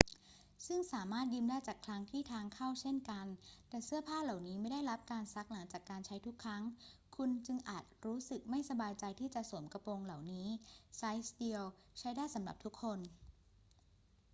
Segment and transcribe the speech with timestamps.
[0.67, 3.25] ซึ่งสามารถยืมได้จากคลังที่ทางเข้าเช่นกัน
[3.69, 6.63] แต่เสื้อผ้าเหล่านี้ไม่ได้รับการซักหลังจากการใช้ทุกครั้ง
[7.15, 10.47] คุณจึงอาจรู้สึกไม่สบายใจที่จะสวมกระโปรงเหล่านี้
[10.97, 11.63] ไซซ์เดียว
[11.99, 12.99] ใช้ได้สำหรับทุกคน